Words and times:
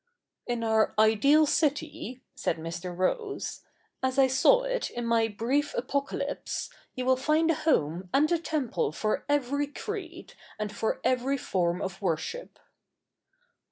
'In 0.47 0.63
our 0.63 0.95
ideal 0.97 1.45
city,' 1.45 2.23
said 2.33 2.57
Mr. 2.57 2.85
Rose,' 2.97 3.61
as 4.01 4.17
I 4.17 4.25
saw 4.25 4.63
it 4.63 4.89
in 4.89 5.05
my 5.05 5.27
brief 5.27 5.75
Apocalypse, 5.75 6.71
you 6.95 7.05
will 7.05 7.15
find 7.15 7.51
a 7.51 7.61
home 7.69 8.09
and 8.11 8.31
a 8.31 8.39
temple 8.39 8.91
for 8.91 9.23
every 9.29 9.67
creed, 9.67 10.33
and 10.57 10.75
for 10.75 11.01
every 11.03 11.37
form 11.37 11.83
of 11.83 12.01
worship.' 12.01 12.57